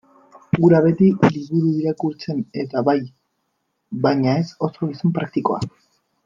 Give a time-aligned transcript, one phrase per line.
[0.61, 2.97] Hura beti liburu irakurtzen-eta bai,
[4.07, 5.63] baina ez oso gizon praktikoa.